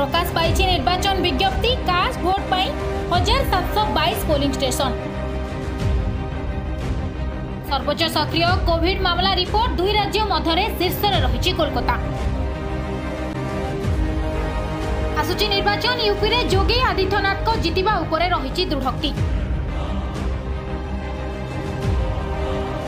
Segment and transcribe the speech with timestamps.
[0.00, 2.66] প্রকাশ পাইছে নির্বাচন বিজ্ঞপ্তি কাজ ভোট পাই
[3.12, 4.92] হাজার সাতশো বাইশ পোলিং স্টেশন
[7.70, 11.94] সর্বোচ্চ সক্রিয় কোভিড মামলা রিপোর্ট দুই রাজ্য মধ্যে শীর্ষে রয়েছে কলকাতা
[15.20, 19.10] আসুচি নির্বাচন ইউপিরে যোগী আদিত্যনাথ জিতবা উপরে রয়েছে দৃঢ়ক্তি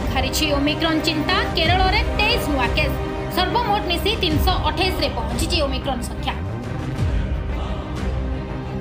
[0.00, 2.92] ବାହାରିଛି ওমিক্রন চিন্তা কেরলরে তেইশ ନୂଆ କେସ୍
[3.36, 6.34] ସର୍ବମୋଟ ମିଶି ତିନିଶହ ଅଠେଇଶରେ ପହଞ୍ଚିଛି ଓମିକ୍ରନ୍ ସଂଖ୍ୟା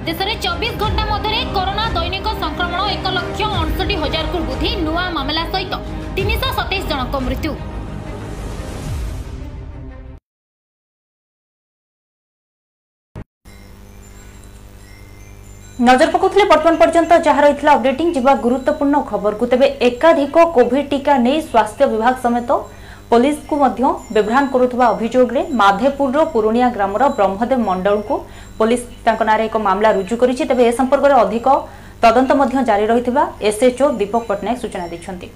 [0.07, 5.79] দেশে চবিশ ঘণ্টা মধ্যে করোনা দৈনিক সংক্রমণ এক লক্ষ অনষটি হাজারক বৃদ্ধি নূয়া মামলা সহ
[6.15, 7.51] তিনশ সতেইশ জনক মৃত্যু
[15.87, 21.39] নজর পকাউলে বর্তমান পর্যন্ত যা রয়েছে অপডেটিং যা গুরুত্বপূর্ণ খবরকু তবে একাধিক কোভিড টিকা নিয়ে
[21.51, 22.51] স্বাস্থ্য বিভাগ সমেত
[23.11, 23.81] পুলিশকু মধ্য
[24.15, 28.13] বিভ্রান্ত করুবা অভিযোগে মাধেপুরর পুরুণিয়া গ্রামর ব্রহ্মদেব মণ্ডলকু
[28.61, 31.47] ପୋଲିସ ତାଙ୍କ ନାଁରେ ଏକ ମାମଲା ରୁଜୁ କରିଛି ତେବେ ଏ ସମ୍ପର୍କରେ ଅଧିକ
[32.03, 35.29] ତଦନ୍ତ ମଧ୍ୟ ଜାରି ରହିଥିବା ଏସ୍ଏଚ୍ଓ ଦୀପକ ପଟ୍ଟନାୟକ ସୂଚନା ଦେଇଛନ୍ତି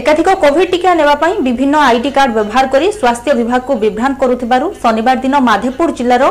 [0.00, 5.16] ଏକାଧିକ କୋଭିଡ୍ ଟିକା ନେବା ପାଇଁ ବିଭିନ୍ନ ଆଇଡି କାର୍ଡ ବ୍ୟବହାର କରି ସ୍ୱାସ୍ଥ୍ୟ ବିଭାଗକୁ ବିଭ୍ରାନ୍ତ କରୁଥିବାରୁ ଶନିବାର
[5.24, 6.22] ଦିନ ମାଧେପୁର ଜିଲ୍ଲାର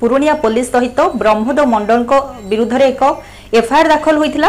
[0.00, 2.12] ପୁରୁଣିଆ ପୋଲିସ ସହିତ ବ୍ରହ୍ମୋଦ ମଣ୍ଡଳଙ୍କ
[2.50, 3.02] ବିରୁଦ୍ଧରେ ଏକ
[3.58, 4.48] ଏଫ୍ଆଇଆର୍ ଦାଖଲ ହୋଇଥିଲା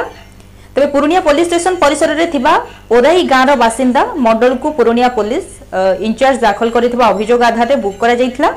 [0.79, 2.53] তবে পুরুণিয়া পুলিশ স্টেশন পরিসরের থিবা
[2.95, 5.43] ওদাই গাঁর বাসিন্দা মন্ডলকু পুরুণিয়া পুলিশ
[6.07, 8.49] ইনচার্জ দাখল করে অভিযোগ আধারে বুক করা যাইছিলা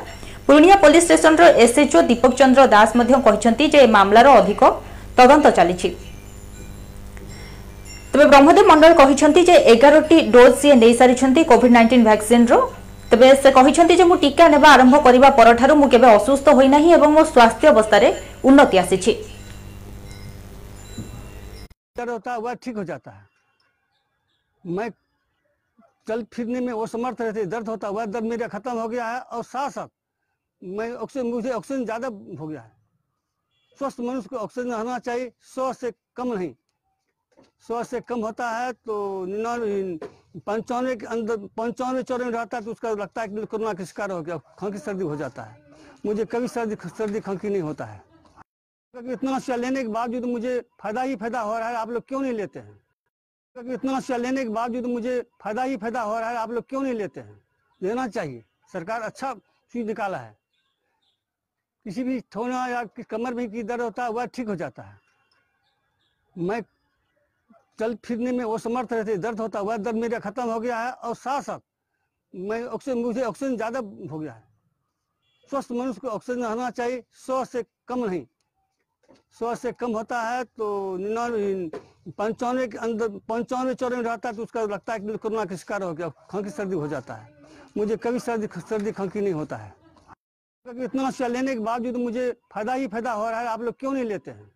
[0.46, 4.60] পুরুণিয়া পুলিশ স্টেশনর এসএচও দীপক চন্দ্র দাস মধ্যে କହିଛନ୍ତି যে এই মামলার অধিক
[5.18, 5.88] তদন্ত চালিছে
[8.10, 12.52] তবে ব্রহ্মদেব মন্ডল କହିଛନ୍ତି যে এগারোটি ডোজ সি নেই সারিছেন কোভিড নাইন্টিন ভ্যাকসিনর
[13.11, 16.88] তবে সে କହିଛନ୍ତି যে মু টিকা নেবা আরম্ভ করিবা পরঠারু মু কেবে অসুস্থ হই নাহি
[16.98, 18.08] এবং মো স্বাস্থ্য অবস্থারে
[18.48, 19.12] উন্নতি আসিছি
[22.05, 23.23] चक्कर होता है वह ठीक हो जाता है
[24.67, 24.89] मैं
[26.08, 29.05] चल फिरने में वो समर्थ रहते दर्द होता है वह दर्द मेरा खत्म हो गया
[29.08, 29.89] है और साथ साथ
[30.67, 32.08] मैं ऑक्सीजन मुझे ऑक्सीजन ज़्यादा
[32.39, 32.73] हो गया है
[33.79, 36.55] स्वस्थ मनुष्य को ऑक्सीजन होना चाहिए सौ से कम नहीं
[37.68, 38.95] सौ से कम होता है तो
[40.46, 44.11] पंचानवे के अंदर पंचानवे चौरानवे रहता है तो उसका लगता है कि कोरोना का शिकार
[44.12, 45.55] हो गया खांसी सर्दी हो जाता है
[46.07, 48.01] मुझे कभी सर्दी सर्दी खांसी नहीं होता है
[48.92, 52.20] इतना नशा लेने के बावजूद मुझे फायदा ही फायदा हो रहा है आप लोग क्यों
[52.20, 52.77] नहीं लेते हैं
[53.80, 56.83] इतना नशा लेने के बावजूद मुझे फायदा ही फायदा हो रहा है आप लोग क्यों
[56.83, 57.36] नहीं लेते हैं
[57.89, 59.29] लेना चाहिए सरकार अच्छा
[59.73, 60.35] चीज निकाला है
[61.85, 64.83] किसी भी थोड़ा या किस कमर में की दर्द होता है वह ठीक हो जाता
[64.83, 64.97] है
[66.45, 66.61] मैं
[67.80, 70.91] चल फिरने में वो समर्थ रहते दर्द होता वह दर्द मेरा खत्म हो गया है
[71.09, 71.61] और साथ साथ
[72.48, 73.79] मैं ऑक्सीजन मुझे ऑक्सीजन ज़्यादा
[74.13, 74.45] हो गया है
[75.51, 78.24] स्वस्थ मनुष्य को ऑक्सीजन रहना चाहिए सौ से कम नहीं
[79.39, 80.64] सौ से कम होता है तो
[80.98, 85.56] निन्यानवे पंचानवे के अंदर पंचानवे में रहता है तो उसका लगता है कि कोरोना का
[85.61, 87.27] शिकार हो गया खांखी सर्दी हो जाता है
[87.77, 89.70] मुझे कभी सर्दी सर्दी खांखी नहीं होता है
[90.64, 93.74] क्योंकि इतना नशा लेने के बावजूद मुझे फायदा ही फायदा हो रहा है आप लोग
[93.80, 94.46] क्यों नहीं लेते हैं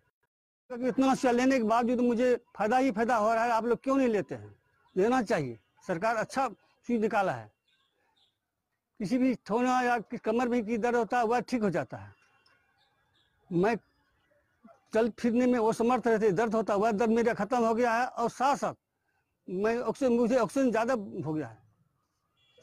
[0.67, 3.77] क्योंकि इतना नशा लेने के बावजूद मुझे फायदा ही फायदा हो रहा है आप लोग
[3.83, 4.49] क्यों नहीं लेते हैं
[4.97, 5.57] लेना चाहिए
[5.87, 6.47] सरकार अच्छा
[6.87, 7.49] चीज निकाला है
[8.99, 11.97] किसी भी थोड़ा या किस कमर में की दर्द होता है वह ठीक हो जाता
[11.97, 12.15] है
[13.61, 13.75] मैं
[14.93, 18.05] चल फिरने में वो समर्थ रहते दर्द होता हुआ दर्द मेरा खत्म हो गया है
[18.23, 18.73] और साथ साथ
[19.63, 20.93] मैं ऑक्सीजन मुझे ऑक्सीजन ज़्यादा
[21.27, 21.57] हो गया है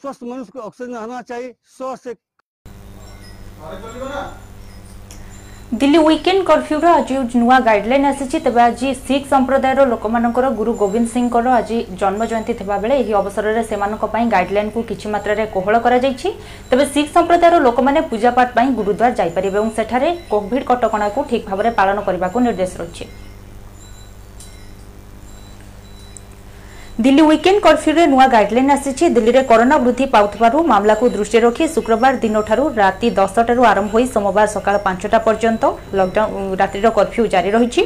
[0.03, 2.15] स्वस्थ मनुष्य को ऑक्सीजन रहना चाहिए स्वस्थ से
[5.81, 11.47] দিল্লি ୱିକେଣ୍ଡ କର୍ଫ୍ୟୁର ଆଜି ନୂଆ ଗାଇଡଲାଇନ୍ ଆସିଛି ତେବେ ଆଜି ଶିଖ୍ ସମ୍ପ୍ରଦାୟର ଲୋକମାନଙ୍କର ଗୁରୁ ଗୋବିନ୍ଦ ସିଂଙ୍କର
[11.61, 16.29] ଆଜି ଜନ୍ମ ଜୟନ୍ତୀ ଥିବାବେଳେ ଏହି ଅବସରରେ ସେମାନଙ୍କ ପାଇଁ ଗାଇଡଲାଇନ୍କୁ କିଛି ମାତ୍ରାରେ କୋହଳ କରାଯାଇଛି
[16.71, 21.99] ତେବେ ଶିଖ୍ ସମ୍ପ୍ରଦାୟର ଲୋକମାନେ ପୂଜାପାଠ ପାଇଁ ଗୁରୁଦ୍ୱାର ଯାଇପାରିବେ ଏବଂ ସେଠାରେ କୋଭିଡ୍ କଟକଣାକୁ ଠିକ୍ ଭାବରେ ପାଳନ
[22.09, 23.05] କରିବାକୁ ନିର୍ଦ୍ଦେଶ ରହିଛି
[27.03, 32.65] দিল্লি ୱିକେଣ୍ଡ କର୍ଫ୍ୟୁରେ ନୂଆ ଗାଇଡ୍ଲାଇନ୍ ଆସିଛି ଦିଲ୍ଲୀରେ କରୋନା ବୃଦ୍ଧି ପାଉଥିବାରୁ ମାମଲାକୁ ଦୃଷ୍ଟିରେ ରଖି ଶୁକ୍ରବାର ଦିନଠାରୁ
[32.81, 35.63] ରାତି ଦଶଟାରୁ ଆରମ୍ଭ ହୋଇ ସୋମବାର ସକାଳ ପାଞ୍ଚଟା ପର୍ଯ୍ୟନ୍ତ
[36.01, 37.83] ଲକଡାଉନ୍ ରାତ୍ରିର କର୍ଫ୍ୟୁ ଜାରି ରହିଛି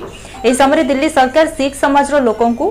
[0.46, 2.66] ଏହି ସମୟରେ ଦିଲ୍ଲୀ ସରକାର ଶିଖ୍ ସମାଜର ଲୋକଙ୍କୁ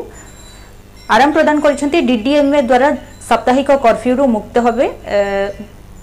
[1.15, 2.87] ଆରାମ ପ୍ରଦାନ କରିଛନ୍ତି ଡିଡିଏମ୍ଏ ଦ୍ୱାରା
[3.29, 4.87] ସାପ୍ତାହିକ କର୍ଫ୍ୟୁରୁ ମୁକ୍ତ ହେବେ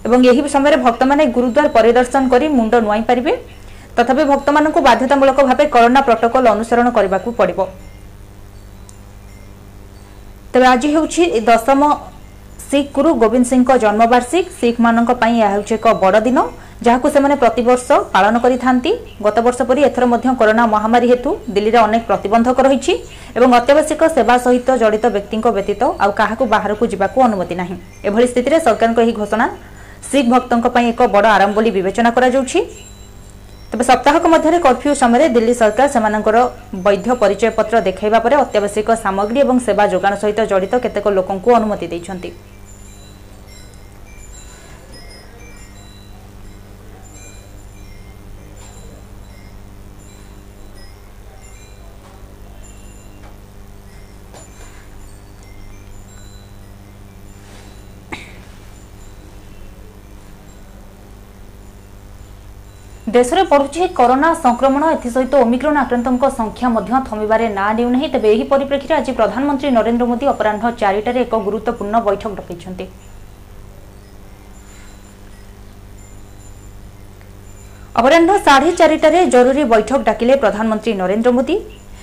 [0.07, 3.31] এবং এই সময় ভক্তমানে গুরুদ্বার পরিদর্শন করে মুন্ড নুয়াই পারিবে
[3.97, 7.59] তথাপি ভক্তমানকু বাধ্যতামূলক ভাবে করোনা প্রটোকল অনুসরণ করা পড়ব
[10.55, 11.81] ତେବେ ଆଜି ହେଉଛି ଦଶମ
[12.67, 16.37] ଶିଖ୍ ଗୁରୁ ଗୋବିନ୍ଦ ସିଂଙ୍କ ଜନ୍ମବାର୍ଷିକ ଶିଖ୍ମାନଙ୍କ ପାଇଁ ଏହା ହେଉଛି ଏକ ବଡ଼ ଦିନ
[16.85, 18.91] ଯାହାକୁ ସେମାନେ ପ୍ରତିବର୍ଷ ପାଳନ କରିଥାନ୍ତି
[19.25, 22.93] ଗତବର୍ଷ ପରି ଏଥର ମଧ୍ୟ କରୋନା ମହାମାରୀ ହେତୁ ଦିଲ୍ଲୀରେ ଅନେକ ପ୍ରତିବନ୍ଧକ ରହିଛି
[23.37, 27.75] ଏବଂ ଅତ୍ୟାବଶ୍ୟକ ସେବା ସହିତ ଜଡ଼ିତ ବ୍ୟକ୍ତିଙ୍କ ବ୍ୟତୀତ ଆଉ କାହାକୁ ବାହାରକୁ ଯିବାକୁ ଅନୁମତି ନାହିଁ
[28.07, 29.45] ଏଭଳି ସ୍ଥିତିରେ ସରକାରଙ୍କ ଏହି ଘୋଷଣା
[30.09, 32.57] ଶିଖ୍ ଭକ୍ତଙ୍କ ପାଇଁ ଏକ ବଡ଼ ଆରମ୍ଭ ବୋଲି ବିବେଚନା କରାଯାଉଛି
[33.71, 36.37] ତେବେ ସପ୍ତାହକ ମଧ୍ୟରେ କର୍ଫ୍ୟୁ ସମୟରେ ଦିଲ୍ଲୀ ସରକାର ସେମାନଙ୍କର
[36.87, 42.29] ବୈଧ ପରିଚୟପତ୍ର ଦେଖାଇବା ପରେ ଅତ୍ୟାବଶ୍ୟକ ସାମଗ୍ରୀ ଏବଂ ସେବା ଯୋଗାଣ ସହିତ ଜଡ଼ିତ କେତେକ ଲୋକଙ୍କୁ ଅନୁମତି ଦେଇଛନ୍ତି
[63.15, 68.95] ଦେଶରେ ବଢୁଛି କରୋନା ସଂକ୍ରମଣ ଏଥିସହିତ ଓମିକ୍ରନ୍ ଆକ୍ରାନ୍ତଙ୍କ ସଂଖ୍ୟା ମଧ୍ୟ ଥମିବାରେ ନାଁ ନେଉନାହିଁ ତେବେ ଏହି ପରିପ୍ରେକ୍ଷୀରେ
[68.99, 72.85] ଆଜି ପ୍ରଧାନମନ୍ତ୍ରୀ ନରେନ୍ଦ୍ର ମୋଦି ଅପରାହ୍ନ ଚାରିଟାରେ ଏକ ଗୁରୁତ୍ୱପୂର୍ଣ୍ଣ ବୈଠକ ଡକାଇଛନ୍ତି
[77.99, 81.55] ଅପରାହ୍ନ ସାଢ଼େ ଚାରିଟାରେ ଜରୁରୀ ବୈଠକ ଡାକିଲେ ପ୍ରଧାନମନ୍ତ୍ରୀ ନରେନ୍ଦ୍ର ମୋଦି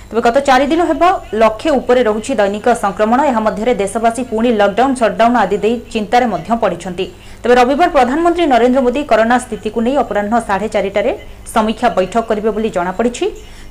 [0.09, 1.03] ତେବେ ଗତ ଚାରିଦିନ ହେବ
[1.41, 6.49] ଲକ୍ଷେ ଉପରେ ରହୁଛି ଦୈନିକ ସଂକ୍ରମଣ ଏହା ମଧ୍ୟରେ ଦେଶବାସୀ ପୁଣି ଲକ୍ଡାଉନ୍ ସଟ୍ଡାଉନ୍ ଆଦି ଦେଇ ଚିନ୍ତାରେ ମଧ୍ୟ
[6.63, 7.05] ପଡ଼ିଛନ୍ତି
[7.43, 11.07] তবে রবিবার প্রধানমন্ত্রী নরেন্দ্র মোদী করোনা স্থিতিকে নিয়ে অপরাহ্ন সাড়ে চারিটার
[11.53, 13.11] সমীক্ষা বৈঠক করবে বলে জনাপড়ি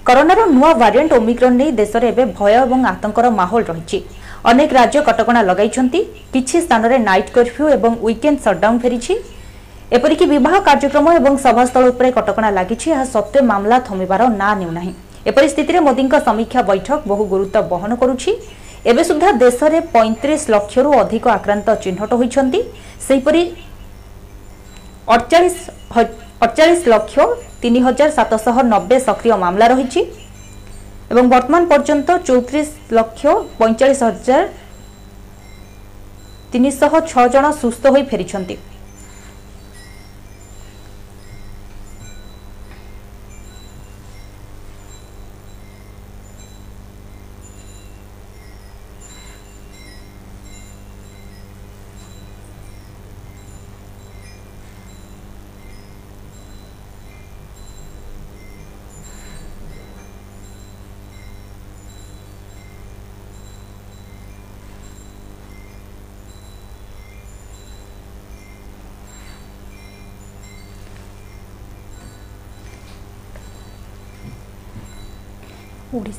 [0.08, 3.96] করোনার নূয়া ভারিয়েন্ট ওমিক্রন নিয়ে দেশের এবে ভয় এবং আতঙ্কর মাহল রয়েছে
[4.50, 5.86] অনেক রাজ্য কটকা লগাইছেন
[6.32, 9.12] কিছু স্থানের নাইট কর্ফ্যু এবং উইকেন্ড সটডাউন ফেরিছে
[9.96, 14.82] এপরিকি বিবাহ কার্যক্রম এবং সভাস্থল উপরে কটকা লাগিছে এ সত্ত্বে মামলা ଥମିବାର না নেউনা
[15.30, 18.30] ଏପରି ସ୍ଥିତିରେ ମୋଦିଙ୍କ ସମୀକ୍ଷା ବୈଠକ ବହୁ ଗୁରୁତ୍ୱ ବହନ କରୁଛି
[18.90, 22.60] ଏବେ ସୁଦ୍ଧା ଦେଶରେ ପଇଁତିରିଶ ଲକ୍ଷରୁ ଅଧିକ ଆକ୍ରାନ୍ତ ଚିହ୍ନଟ ହୋଇଛନ୍ତି
[23.08, 23.42] ସେହିପରି
[25.14, 25.56] ଅଡ଼ଚାଳିଶ
[26.44, 27.14] ଅଡ଼ଚାଳିଶ ଲକ୍ଷ
[27.62, 30.00] ତିନି ହଜାର ସାତଶହ ନବେ ସକ୍ରିୟ ମାମଲା ରହିଛି
[31.12, 33.22] ଏବଂ ବର୍ତ୍ତମାନ ପର୍ଯ୍ୟନ୍ତ ଚଉତିରିଶ ଲକ୍ଷ
[33.60, 34.40] ପଇଁଚାଳିଶ ହଜାର
[36.52, 38.54] ତିନିଶହ ଛଅ ଜଣ ସୁସ୍ଥ ହୋଇ ଫେରିଛନ୍ତି
[75.92, 76.10] 오리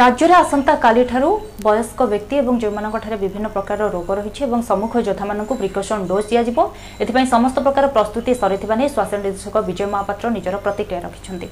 [0.00, 1.28] ରାଜ୍ୟରେ ଆସନ୍ତାକାଲିଠାରୁ
[1.66, 6.58] ବୟସ୍କ ବ୍ୟକ୍ତି ଏବଂ ଯେଉଁମାନଙ୍କଠାରେ ବିଭିନ୍ନ ପ୍ରକାରର ରୋଗ ରହିଛି ଏବଂ ସମ୍ମୁଖ ଯୋଦ୍ଧାମାନଙ୍କୁ ପ୍ରିକସନ୍ ଡୋଜ୍ ଦିଆଯିବ
[7.02, 11.48] ଏଥିପାଇଁ ସମସ୍ତ ପ୍ରକାର ପ୍ରସ୍ତୁତି ସରିଥିବା ନେଇ ସ୍ୱାସ୍ଥ୍ୟ ନିର୍ଦ୍ଦେଶକ ବିଜୟ ମହାପାତ୍ର ନିଜର ପ୍ରତିକ୍ରିୟା ରଖିଛନ୍ତି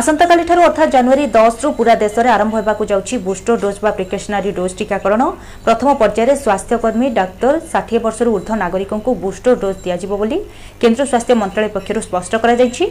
[0.00, 5.22] ଆସନ୍ତାକାଲିଠାରୁ ଅର୍ଥାତ୍ ଜାନୁଆରୀ ଦଶରୁ ପୁରା ଦେଶରେ ଆରମ୍ଭ ହେବାକୁ ଯାଉଛି ବୁଷ୍ଟର ଡୋଜ୍ ବା ପ୍ରିକସନାରୀ ଡୋଜ୍ ଟିକାକରଣ
[5.66, 10.38] ପ୍ରଥମ ପର୍ଯ୍ୟାୟରେ ସ୍ୱାସ୍ଥ୍ୟକର୍ମୀ ଡାକ୍ତର ଷାଠିଏ ବର୍ଷରୁ ଉର୍ଦ୍ଧ୍ୱ ନାଗରିକଙ୍କୁ ବୁଷ୍ଟର ଡୋଜ୍ ଦିଆଯିବ ବୋଲି
[10.82, 12.84] କେନ୍ଦ୍ର ସ୍ୱାସ୍ଥ୍ୟ ମନ୍ତ୍ରଣାଳୟ ପକ୍ଷରୁ ସ୍ୱଷ୍ଟ କରାଯାଇଛି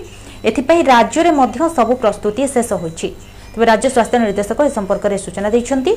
[0.48, 3.08] ଏଥିପାଇଁ ରାଜ୍ୟରେ ମଧ୍ୟ ସବୁ ପ୍ରସ୍ତୁତି ଶେଷ ହୋଇଛି
[3.54, 5.94] ତେବେ ରାଜ୍ୟ ସ୍ୱାସ୍ଥ୍ୟ ନିର୍ଦ୍ଦେଶକ ଏ ସମ୍ପର୍କରେ ସୂଚନା ଦେଇଛନ୍ତି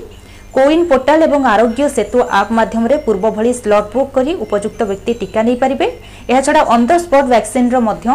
[0.57, 5.41] କୋଇନ୍ ପୋର୍ଟାଲ ଏବଂ ଆରୋଗ୍ୟ ସେତୁ ଆପ୍ ମାଧ୍ୟମରେ ପୂର୍ବ ଭଳି ସ୍ଲଟ୍ ବୁକ୍ କରି ଉପଯୁକ୍ତ ବ୍ୟକ୍ତି ଟିକା
[5.49, 5.87] ନେଇପାରିବେ
[6.33, 8.09] ଏହାଛଡ଼ା ଅନ୍ ଦ ସ୍ପଟ୍ ଭ୍ୟାକ୍ସିନ୍ର ମଧ୍ୟ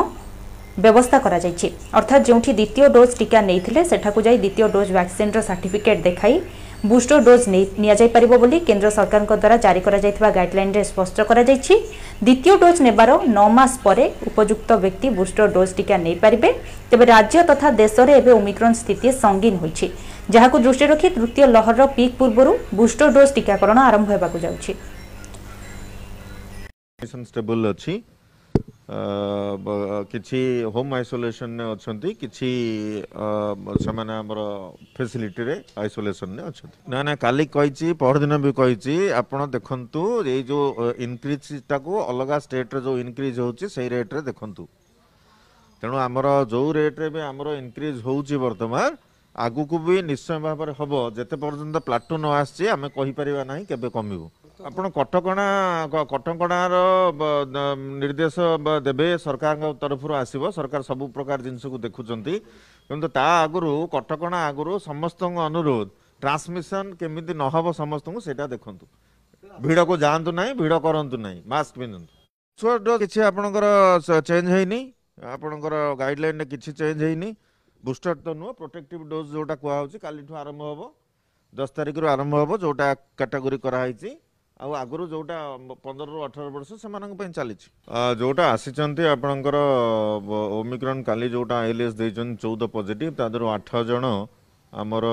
[0.83, 1.67] ବ୍ୟବସ୍ଥା କରାଯାଇଛି
[1.99, 6.33] ଅର୍ଥାତ୍ ଯେଉଁଠି ଦ୍ୱିତୀୟ ଡୋଜ୍ ଟିକା ନେଇଥିଲେ ସେଠାକୁ ଯାଇ ଦ୍ୱିତୀୟ ଡୋଜ୍ ଭ୍ୟାକ୍ସିନ୍ର ସାର୍ଟିଫିକେଟ୍ ଦେଖାଇ
[6.85, 7.45] ବୁଷ୍ଟର ଡୋଜ୍
[7.83, 11.73] ନିଆଯାଇପାରିବ ବୋଲି କେନ୍ଦ୍ର ସରକାରଙ୍କ ଦ୍ୱାରା ଜାରି କରାଯାଇଥିବା ଗାଇଡ୍ଲାଇନ୍ରେ ସ୍ପଷ୍ଟ କରାଯାଇଛି
[12.25, 16.49] ଦ୍ୱିତୀୟ ଡୋଜ୍ ନେବାର ନଅ ମାସ ପରେ ଉପଯୁକ୍ତ ବ୍ୟକ୍ତି ବୁଷ୍ଟର ଡୋଜ୍ ଟିକା ନେଇପାରିବେ
[16.91, 19.85] ତେବେ ରାଜ୍ୟ ତଥା ଦେଶରେ ଏବେ ଓମିକ୍ରନ୍ ସ୍ଥିତି ସଙ୍ଗୀନ ହୋଇଛି
[20.35, 24.73] ଯାହାକୁ ଦୃଷ୍ଟିରେ ରଖି ତୃତୀୟ ଲହରର ପିକ୍ ପୂର୍ବରୁ ବୁଷ୍ଟର ଡୋଜ୍ ଟିକାକରଣ ଆରମ୍ଭ ହେବାକୁ ଯାଉଛି
[27.29, 27.93] ଷ୍ଟେବୁଲ୍ ଅଛି
[28.87, 30.39] କିଛି
[30.75, 32.49] ହୋମ୍ ଆଇସୋଲେସନରେ ଅଛନ୍ତି କିଛି
[33.85, 34.39] ସେମାନେ ଆମର
[34.99, 40.01] ଫେସିଲିଟିରେ ଆଇସୋଲେସନରେ ଅଛନ୍ତି ନା ନା କାଲି କହିଛି ପରଦିନ ବି କହିଛି ଆପଣ ଦେଖନ୍ତୁ
[40.35, 44.63] ଏଇ ଯେଉଁ ଇନକ୍ରିଜଟାକୁ ଅଲଗା ଷ୍ଟେଟ୍ରେ ଯେଉଁ ଇନକ୍ରିଜ୍ ହେଉଛି ସେଇ ରେଟ୍ରେ ଦେଖନ୍ତୁ
[45.81, 48.83] ତେଣୁ ଆମର ଯେଉଁ ରେଟ୍ରେ ବି ଆମର ଇନକ୍ରିଜ୍ ହେଉଛି ବର୍ତ୍ତମାନ
[49.47, 54.27] ଆଗକୁ ବି ନିଶ୍ଚୟ ଭାବରେ ହେବ ଯେତେ ପର୍ଯ୍ୟନ୍ତ ପ୍ଲାଟୁ ନ ଆସିଛି ଆମେ କହିପାରିବା ନାହିଁ କେବେ କମିବୁ
[54.65, 55.45] ଆପଣ କଟକଣା
[56.11, 56.75] କଟକଣାର
[58.01, 58.35] ନିର୍ଦ୍ଦେଶ
[58.87, 62.33] ଦେବେ ସରକାରଙ୍କ ତରଫରୁ ଆସିବ ସରକାର ସବୁ ପ୍ରକାର ଜିନିଷକୁ ଦେଖୁଛନ୍ତି
[62.89, 65.85] କିନ୍ତୁ ତା ଆଗରୁ କଟକଣା ଆଗରୁ ସମସ୍ତଙ୍କ ଅନୁରୋଧ
[66.23, 68.85] ଟ୍ରାନ୍ସମିସନ୍ କେମିତି ନ ହବ ସମସ୍ତଙ୍କୁ ସେଇଟା ଦେଖନ୍ତୁ
[69.65, 72.11] ଭିଡ଼କୁ ଯାଆନ୍ତୁ ନାହିଁ ଭିଡ଼ କରନ୍ତୁ ନାହିଁ ମାସ୍କ ପିନ୍ଧନ୍ତୁ
[72.59, 72.73] ଛୁଆ
[73.03, 73.65] କିଛି ଆପଣଙ୍କର
[74.29, 74.79] ଚେଞ୍ଜ ହେଇନି
[75.33, 77.29] ଆପଣଙ୍କର ଗାଇଡ଼ଲାଇନ୍ରେ କିଛି ଚେଞ୍ଜ ହେଇନି
[77.85, 80.81] ବୁଷ୍ଟର ତ ନୁହଁ ପ୍ରୋଟେକ୍ଟିଭ ଡୋଜ୍ ଯେଉଁଟା କୁହାହେଉଛି କାଲିଠୁ ଆରମ୍ଭ ହେବ
[81.57, 82.87] ଦଶ ତାରିଖରୁ ଆରମ୍ଭ ହେବ ଯେଉଁଟା
[83.19, 84.09] କାଟାଗୋରି କରାହେଇଛି
[84.65, 85.35] ଆଉ ଆଗରୁ ଯେଉଁଟା
[85.87, 87.67] ପନ୍ଦରରୁ ଅଠର ବର୍ଷ ସେମାନଙ୍କ ପାଇଁ ଚାଲିଛି
[88.21, 89.57] ଯେଉଁଟା ଆସିଛନ୍ତି ଆପଣଙ୍କର
[90.59, 94.05] ଓମିକ୍ରନ୍ କାଲି ଯେଉଁଟା ଆଇଏଲ୍ଏସ୍ ଦେଇଛନ୍ତି ଚଉଦ ପଜିଟିଭ୍ ତା ଦେହରୁ ଆଠ ଜଣ
[94.83, 95.05] ଆମର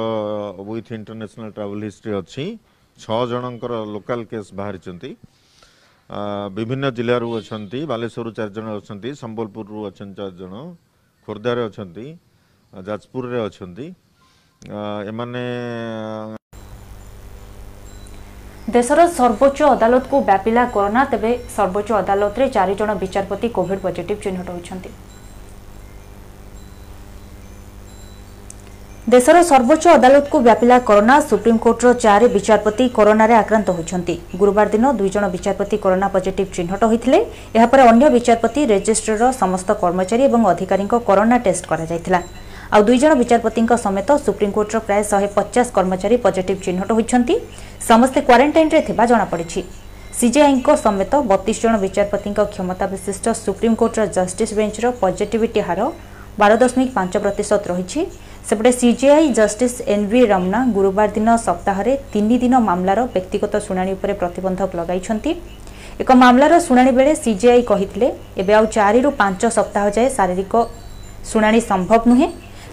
[0.69, 2.45] ୱିଥ୍ ଇଣ୍ଟରନ୍ୟାସନାଲ୍ ଟ୍ରାଭେଲ୍ ହିଷ୍ଟ୍ରି ଅଛି
[3.05, 5.11] ଛଅ ଜଣଙ୍କର ଲୋକାଲ୍ କେସ୍ ବାହାରିଛନ୍ତି
[6.57, 10.55] ବିଭିନ୍ନ ଜିଲ୍ଲାରୁ ଅଛନ୍ତି ବାଲେଶ୍ୱରରୁ ଚାରି ଜଣ ଅଛନ୍ତି ସମ୍ବଲପୁରରୁ ଅଛନ୍ତି ଚାରି ଜଣ
[11.27, 12.07] ଖୋର୍ଦ୍ଧାରେ ଅଛନ୍ତି
[12.91, 13.87] ଯାଜପୁରରେ ଅଛନ୍ତି
[15.13, 15.45] ଏମାନେ
[18.73, 24.91] ଦେଶର ସର୍ବୋଚ୍ଚ ଅଦାଲତକୁ ବ୍ୟାପିଲା କରୋନା ତେବେ ସର୍ବୋଚ୍ଚ ଅଦାଲତରେ ଚାରିଜଣ ବିଚାରପତି କୋଭିଡ ପଜିଟିଭ ଚିହ୍ନଟ ହୋଇଛନ୍ତି
[29.15, 35.77] ଦେଶର ସର୍ବୋଚ୍ଚ ଅଦାଲତକୁ ବ୍ୟାପିଲା କରୋନା ସୁପ୍ରିମକୋର୍ଟର ଚାରି ବିଚାରପତି କରୋନାରେ ଆକ୍ରାନ୍ତ ହୋଇଛନ୍ତି ଗୁରୁବାର ଦିନ ଦୁଇଜଣ ବିଚାରପତି
[35.85, 37.19] କରୋନା ପଜିଟିଭ୍ ଚିହ୍ନଟ ହୋଇଥିଲେ
[37.57, 42.21] ଏହାପରେ ଅନ୍ୟ ବିଚାରପତି ରେଜିଷ୍ଟ୍ରର ସମସ୍ତ କର୍ମଚାରୀ ଏବଂ ଅଧିକାରୀଙ୍କ କରୋନା ଟେଷ୍ଟ କରାଯାଇଥିଲା
[42.77, 47.35] ଆଉ ଦୁଇ ଜଣ ବିଚାରପତିଙ୍କ ସମେତ ସୁପ୍ରିମକୋର୍ଟର ପ୍ରାୟ ଶହେ ପଚାଶ କର୍ମଚାରୀ ପଜିଟିଭ୍ ଚିହ୍ନଟ ହୋଇଛନ୍ତି
[47.89, 49.61] ସମସ୍ତେ କ୍ୱାରେଣ୍ଟାଇନ୍ରେ ଥିବା ଜଣାପଡ଼ିଛି
[50.19, 55.81] ସିଜେଆଇଙ୍କ ସମେତ ବତିଶ ଜଣ ବିଚାରପତିଙ୍କ କ୍ଷମତା ବିଶିଷ୍ଟ ସୁପ୍ରିମକୋର୍ଟର ଜଷ୍ଟିସ୍ ବେଞ୍ଚର ପଜିଟିଭିଟି ହାର
[56.41, 58.01] ବାର ଦଶମିକ ପାଞ୍ଚ ପ୍ରତିଶତ ରହିଛି
[58.49, 64.71] ସେପଟେ ସିଜେଆଇ ଜଷ୍ଟିସ୍ ଏନ୍ଭି ରମନା ଗୁରୁବାର ଦିନ ସପ୍ତାହରେ ତିନି ଦିନ ମାମଲାର ବ୍ୟକ୍ତିଗତ ଶୁଣାଣି ଉପରେ ପ୍ରତିବନ୍ଧକ
[64.81, 65.33] ଲଗାଇଛନ୍ତି
[66.03, 68.09] ଏକ ମାମଲାର ଶୁଣାଣି ବେଳେ ସିଜେଆଇ କହିଥିଲେ
[68.45, 70.55] ଏବେ ଆଉ ଚାରିରୁ ପାଞ୍ଚ ସପ୍ତାହ ଯାଏ ଶାରୀରିକ
[71.31, 72.31] ଶୁଣାଣି ସମ୍ଭବ ନୁହେଁ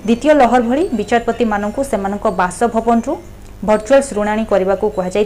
[0.08, 1.98] দ্বিতীয় লহর ভি বিচারপতি মানুষ সে
[2.41, 3.13] বাসভবনু
[3.67, 5.25] ভর্চুয়াল শুনানি করা কুহযাই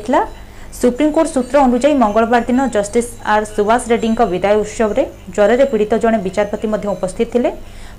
[0.82, 6.65] সুপ্রিমকোর্ট সূত্র অনুযায়ী মঙ্গলবার দিন জষ্টিস আর সুভাষ রেড্ডী বিদায় উৎসবের জ্বরের পীড়িত জনে বিচারপতি
[6.98, 7.50] উপস্থিত লে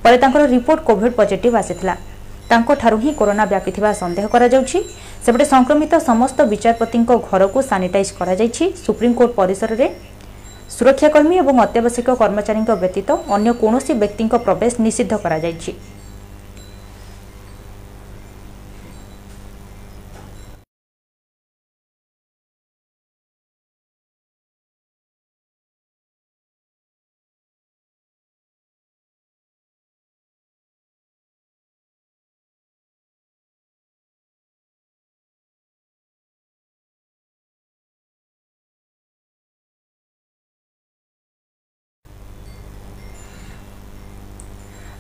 [0.03, 1.95] পরে তাঁর রিপোর্ট কোভিড পজিটিভ আসিলা
[2.51, 4.79] ତାଙ୍କଠାରୁ ହିଁ କରୋନା ବ୍ୟାପିଥିବା ସନ୍ଦେହ କରାଯାଉଛି
[5.25, 9.87] ସେପଟେ ସଂକ୍ରମିତ ସମସ୍ତ ବିଚାରପତିଙ୍କ ଘରକୁ ସାନିଟାଇଜ୍ କରାଯାଇଛି ସୁପ୍ରିମକୋର୍ଟ ପରିସରରେ
[10.77, 15.71] ସୁରକ୍ଷାକର୍ମୀ ଏବଂ ଅତ୍ୟାବଶ୍ୟକ କର୍ମଚାରୀଙ୍କ ବ୍ୟତୀତ ଅନ୍ୟ କୌଣସି ବ୍ୟକ୍ତିଙ୍କ ପ୍ରବେଶ ନିଷିଦ୍ଧ କରାଯାଇଛି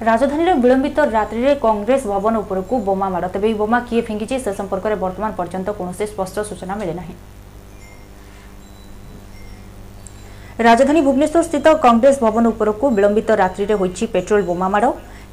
[0.05, 4.95] ରାଜଧାନୀରେ ବିଳମ୍ବିତ ରାତ୍ରିରେ କଂଗ୍ରେସ ଭବନ ଉପରକୁ ବୋମା ମାଡ଼ ତେବେ ଏହି ବୋମା କିଏ ଫିଙ୍ଗିଛି ସେ ସମ୍ପର୍କରେ
[5.03, 7.15] ବର୍ତ୍ତମାନ ପର୍ଯ୍ୟନ୍ତ କୌଣସି ସ୍ପଷ୍ଟ ସୂଚନା ମିଳିନାହିଁ
[10.67, 14.87] ରାଜଧାନୀ ଭୁବନେଶ୍ୱର ସ୍ଥିତ କଂଗ୍ରେସ ଭବନ ଉପରକୁ ବିଳମ୍ବିତ ରାତ୍ରିରେ ହୋଇଛି ପେଟ୍ରୋଲ ବୋମା ମାଡ଼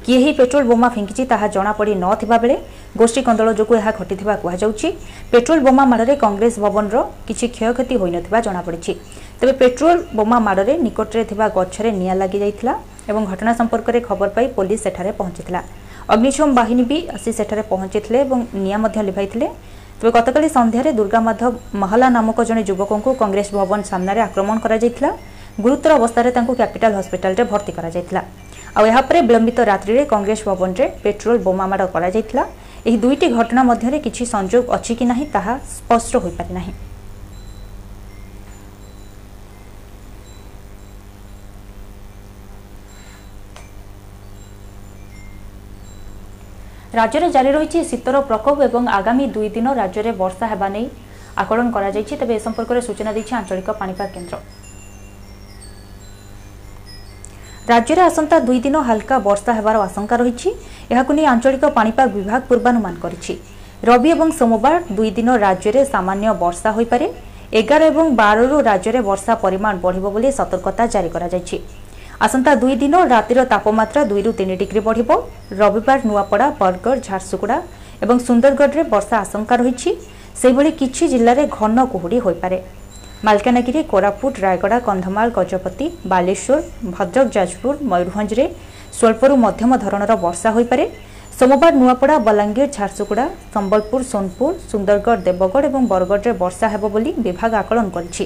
[0.04, 2.56] କିଏ ଏହି ପେଟ୍ରୋଲ ବୋମା ଫିଙ୍ଗିଛି ତାହା ଜଣାପଡ଼ି ନଥିବା ବେଳେ
[3.00, 4.88] ଗୋଷ୍ଠୀ କନ୍ଦଳ ଯୋଗୁଁ ଏହା ଘଟିଥିବା କୁହାଯାଉଛି
[5.32, 8.92] ପେଟ୍ରୋଲ ବୋମା ମାଡ଼ରେ କଂଗ୍ରେସ ଭବନର କିଛି କ୍ଷୟକ୍ଷତି ହୋଇନଥିବା ଜଣାପଡ଼ିଛି
[9.38, 12.74] ତେବେ ପେଟ୍ରୋଲ ବୋମା ମାଡ଼ରେ ନିକଟରେ ଥିବା ଗଛରେ ନିଆଁ ଲାଗିଯାଇଥିଲା
[13.10, 15.42] এবং ঘটনা সম্পর্কে খবর পাই পুলিশ সেখানে পৌঁছি
[16.12, 19.26] অগ্নিশম বাহিনী বি আসি সেখানে পৌঁছি এবং নিয়া লিভাই
[20.00, 22.90] তবে গতকাল সন্ধ্যায় দুর্গামাধব মহলা নামক জন যুবক
[23.22, 25.10] কংগ্রেস ভবন সামনে আক্রমণ করা যাইতলা
[25.64, 28.22] গুরুতর অবস্থায় তাঁকু ক্যাপিটাল হসপিটাল ভর্তি করা যাইতলা
[28.78, 32.42] ଆଉ ଏହାପରେ ବିଳମ୍ବିତ ରାତ୍ରିରେ କଂଗ୍ରେସ ଭବନରେ ପେଟ୍ରୋଲ ବୋମାମାଡ଼ କରାଯାଇଥିଲା
[32.86, 36.12] ଏହି ଦୁଇଟି ଘଟଣା ମଧ୍ୟରେ କିଛି ସଂଯୋଗ ଅଛି କି ନାହିଁ ତାହା ସ୍ପଷ୍ଟ
[47.00, 50.88] রাজ্যের জারি রয়েছে শীতর প্রকোপ এবং আগামী দুই দিন রাজ্যের বর্ষা হওয়া নিয়ে
[51.42, 54.32] আকলন করা যাইছে তবে এ সম্পর্কের সূচনা দিয়েছে আঞ্চলিক পাণিপাগ কেন্দ্র
[57.72, 60.48] রাজ্যের আসন্তা দুই দিন হালকা বর্ষা হওয়ার আশঙ্কা রয়েছে
[61.00, 63.32] এখন আঞ্চলিক পাণিপাগ বিভাগ পূর্বানুমান করেছে
[63.88, 67.06] রবি এবং সোমবার দুই দিন রাজ্যের সামান্য বর্ষা হয়ে পড়ে
[67.60, 71.56] এগারো এবং বাররু রাজ্যের বর্ষা পরিমাণ বড় বলে সতর্কতা জারি করা যাইছে
[72.26, 75.00] আসন্তা দুই দিন রাতের তাপমাত্রা দুই তিন ডিগ্রি বড়
[75.60, 77.58] রবিবার নূয়াপড়া বরগড় ঝারসুগুড়া
[78.04, 79.90] এবং সুন্দরগড়ে বর্ষা আশঙ্কা রয়েছে
[80.40, 82.58] সেইভাবে কিছু জেলার ঘন কুহুড়ি হয়ে
[83.26, 86.60] মালকানগিরি কোরাপুট রায়গড়া কন্ধমাল গজপতি বালেশ্বর
[86.94, 88.46] ভদ্রক যাজপুর ময়ূরভঞ্জে
[88.98, 90.86] স্বল্পরু মধ্যম ধরনের বর্ষা হয়ে
[91.38, 97.86] সোমবার নূয়াপড়া বলাঙ্গীর ঝারসুগুড়া সম্বলপুর সোনপুর সুন্দরগড় দেবগড় এবং বরগড়ে বর্ষা হব বলে বিভাগ আকলন
[97.96, 98.24] করেছে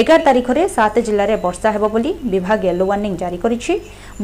[0.00, 3.74] ଏଗାର ତାରିଖରେ ସାତ ଜିଲ୍ଲାରେ ବର୍ଷା ହେବ ବୋଲି ବିଭାଗ ୟେଲୋ ୱାର୍ଣ୍ଣିଂ ଜାରି କରିଛି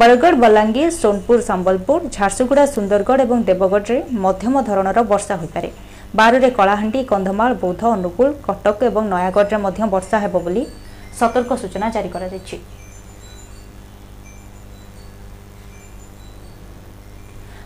[0.01, 5.69] ବରଗଡ଼ ବଲାଙ୍ଗୀର ସୋନପୁର ସମ୍ବଲପୁର ଝାରସୁଗୁଡ଼ା ସୁନ୍ଦରଗଡ଼ ଏବଂ ଦେବଗଡ଼ରେ ମଧ୍ୟମ ଧରଣର ବର୍ଷା ହୋଇପାରେ
[6.19, 10.63] ବାରରେ କଳାହାଣ୍ଡି କନ୍ଧମାଳ ବୌଦ୍ଧ ଅନୁଗୁଳ କଟକ ଏବଂ ନୟାଗଡ଼ରେ ମଧ୍ୟ ବର୍ଷା ହେବ ବୋଲି
[11.21, 12.57] ସତର୍କ ସୂଚନା ଜାରି କରାଯାଇଛି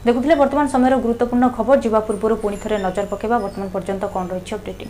[0.07, 4.53] দেখুলে বর্তমান সময়ের গুরুত্বপূর্ণ খবর যা পূর্ব পুঁ থরে নজর পকাইবা বর্তমান পর্যন্ত কম রয়েছে
[4.61, 4.89] অপডেটিং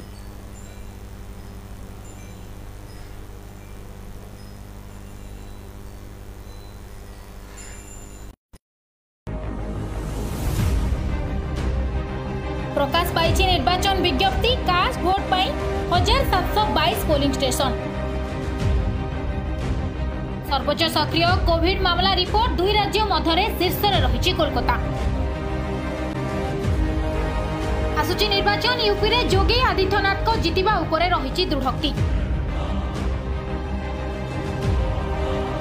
[16.32, 17.72] સાતસો બાઈસ પોલિંગ સ્ટેશન
[20.50, 24.76] સર્વોચ્ચ સક્રિય કોવિડ મામલા રિપોર્ટ દુઈ રાજ્ય મધ્યરે શીર્ષરે રહીଛି કોલકાતા
[28.00, 31.90] ଆସୁଛି ନିର୍ବାଚନ ୟୁପିରେ ଯୋଗୀ ଆଦିତ୍ୟନାଥଙ୍କ ଜିତିବା ଉପରେ ରହିଛି ଦୃଢ଼ୋକ୍ତି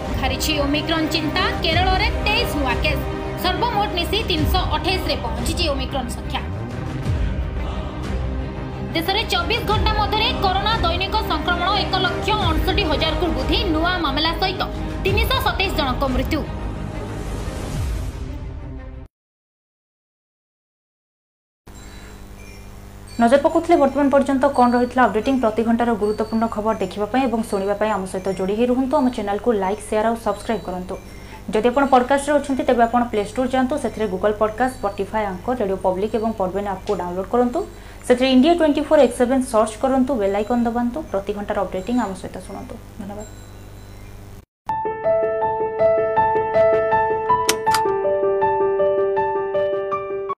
[0.10, 3.04] ବାହାରିଛି ଓମିକ୍ରନ୍ ଚିନ୍ତା କେରଳରେ ତେଇଶ ନୂଆ କେସ୍
[3.46, 6.42] ସର୍ବମୋଟ ମିଶି ତିନିଶହ ଅଠେଇଶରେ ପହଞ୍ଚିଛି ଓମିକ୍ରନ୍ ସଂଖ୍ୟା
[8.96, 14.68] ଦେଶରେ ଚବିଶ ଘଣ୍ଟା ମଧ୍ୟରେ କରୋନା ଦୈନିକ ସଂକ୍ରମଣ ଏକ ଲକ୍ଷ ଅଣଷଠି ହଜାରକୁ ବୃଦ୍ଧି ନୂଆ ମାମଲା ସହିତ
[15.06, 16.40] ତିନିଶହ ସତେଇଶ ଜଣଙ୍କ ମୃତ୍ୟୁ
[23.24, 27.76] ନଜର ପକାଉଥିଲେ ବର୍ତ୍ତମାନ ପର୍ଯ୍ୟନ୍ତ କ'ଣ ରହିଥିଲା ଅପଡେଟିଂ ପ୍ରତି ଘଣ୍ଟାର ଗୁରୁତ୍ୱପୂର୍ଣ୍ଣ ଖବର ଦେଖିବା ପାଇଁ ଏବଂ ଶୁଣିବା
[27.82, 30.96] ପାଇଁ ଆମ ସହିତ ଯୋଡ଼ି ହୋଇ ରୁହନ୍ତୁ ଆମ ଚ୍ୟାନେଲକୁ ଲାଇକ୍ ସେୟାର ଆଉ ସବସ୍କ୍ରାଇବ୍ କରନ୍ତୁ
[31.56, 36.14] ଯଦି ଆପଣ ପଡ଼କାଷ୍ଟରେ ଅଛନ୍ତି ତେବେ ଆପଣ ପ୍ଲେଷ୍ଟୋର୍ ଯାଆନ୍ତୁ ସେଥିରେ ଗୁଗଲ୍ ପଡ଼କାଷ୍ଟ ସ୍ପଟିଫାଏ ଆଙ୍କ ରେଡ଼ିଓ ପବ୍ଲିକ୍
[36.20, 37.60] ଏବଂ ପଡ଼ବେନ୍ ଆପ୍କୁ ଡାଉନଲୋଡ଼ କରନ୍ତୁ
[38.08, 42.20] ସେଥିରେ India twenty four x seven search କରନ୍ତୁ ବେଲ୍ ଆଇକନ୍ ଦବାନ୍ତୁ ପ୍ରତି ଘଣ୍ଟାର ଅପଡେଟିଂ ଆମ
[42.24, 43.44] ସହିତ ଶୁଣନ୍ତୁ ଧନ୍ୟବାଦ